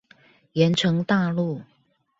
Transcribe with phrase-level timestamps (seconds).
[0.55, 1.61] 鹽埕大路